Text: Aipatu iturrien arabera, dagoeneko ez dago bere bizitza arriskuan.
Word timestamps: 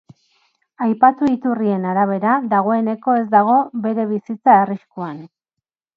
Aipatu 0.85 1.27
iturrien 1.33 1.85
arabera, 1.91 2.33
dagoeneko 2.55 3.15
ez 3.21 3.27
dago 3.37 3.59
bere 3.87 4.11
bizitza 4.15 4.57
arriskuan. 4.63 5.21